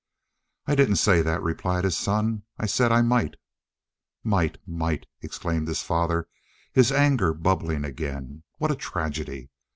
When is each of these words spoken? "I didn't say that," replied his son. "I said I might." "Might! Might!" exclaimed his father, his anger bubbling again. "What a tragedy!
"I 0.65 0.73
didn't 0.73 0.95
say 0.95 1.21
that," 1.21 1.43
replied 1.43 1.83
his 1.83 1.95
son. 1.95 2.41
"I 2.57 2.65
said 2.65 2.91
I 2.91 3.03
might." 3.03 3.35
"Might! 4.23 4.57
Might!" 4.65 5.05
exclaimed 5.21 5.67
his 5.67 5.83
father, 5.83 6.27
his 6.73 6.91
anger 6.91 7.35
bubbling 7.35 7.85
again. 7.85 8.41
"What 8.57 8.71
a 8.71 8.75
tragedy! 8.75 9.51